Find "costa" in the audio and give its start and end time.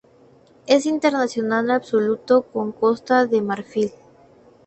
2.71-3.27